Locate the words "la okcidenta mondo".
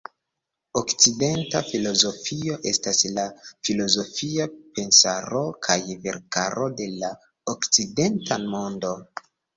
7.05-8.97